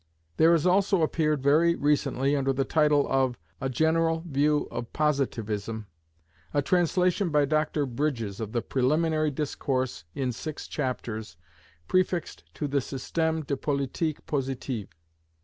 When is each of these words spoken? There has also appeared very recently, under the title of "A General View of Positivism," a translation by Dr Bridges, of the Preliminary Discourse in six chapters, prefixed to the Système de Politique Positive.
There 0.37 0.53
has 0.53 0.65
also 0.65 1.03
appeared 1.03 1.43
very 1.43 1.75
recently, 1.75 2.35
under 2.35 2.51
the 2.51 2.65
title 2.65 3.07
of 3.07 3.37
"A 3.61 3.69
General 3.69 4.23
View 4.27 4.67
of 4.71 4.91
Positivism," 4.93 5.85
a 6.55 6.61
translation 6.63 7.29
by 7.29 7.45
Dr 7.45 7.85
Bridges, 7.85 8.39
of 8.39 8.51
the 8.51 8.63
Preliminary 8.63 9.29
Discourse 9.29 10.05
in 10.15 10.31
six 10.31 10.67
chapters, 10.67 11.37
prefixed 11.87 12.45
to 12.55 12.67
the 12.67 12.79
Système 12.79 13.45
de 13.45 13.55
Politique 13.55 14.25
Positive. 14.25 14.87